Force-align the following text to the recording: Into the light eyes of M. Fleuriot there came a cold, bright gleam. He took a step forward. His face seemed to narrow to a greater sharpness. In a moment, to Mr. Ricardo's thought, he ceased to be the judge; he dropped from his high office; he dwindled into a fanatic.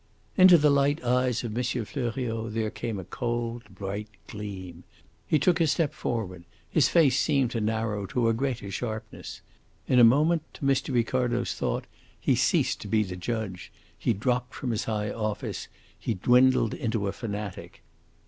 Into 0.35 0.57
the 0.57 0.71
light 0.71 1.03
eyes 1.03 1.43
of 1.43 1.55
M. 1.55 1.63
Fleuriot 1.63 2.55
there 2.55 2.71
came 2.71 2.97
a 2.97 3.03
cold, 3.03 3.65
bright 3.69 4.07
gleam. 4.25 4.83
He 5.27 5.37
took 5.37 5.61
a 5.61 5.67
step 5.67 5.93
forward. 5.93 6.43
His 6.67 6.89
face 6.89 7.19
seemed 7.19 7.51
to 7.51 7.61
narrow 7.61 8.07
to 8.07 8.27
a 8.27 8.33
greater 8.33 8.71
sharpness. 8.71 9.41
In 9.87 9.99
a 9.99 10.03
moment, 10.03 10.41
to 10.55 10.63
Mr. 10.65 10.91
Ricardo's 10.91 11.53
thought, 11.53 11.85
he 12.19 12.33
ceased 12.33 12.81
to 12.81 12.87
be 12.87 13.03
the 13.03 13.15
judge; 13.15 13.71
he 13.95 14.11
dropped 14.11 14.55
from 14.55 14.71
his 14.71 14.85
high 14.85 15.11
office; 15.11 15.67
he 15.99 16.15
dwindled 16.15 16.73
into 16.73 17.07
a 17.07 17.11
fanatic. 17.11 17.83